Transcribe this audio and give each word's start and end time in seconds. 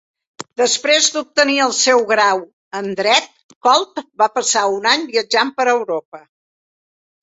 Després 0.61 1.09
d'obtenir 1.17 1.57
el 1.65 1.75
seu 1.81 2.01
grau 2.13 2.43
en 2.81 2.91
dret, 3.03 3.31
Colt 3.69 4.05
va 4.25 4.33
passar 4.41 4.67
un 4.81 4.93
any 4.97 5.09
viatjant 5.15 5.57
per 5.63 5.73
Europa. 5.81 6.29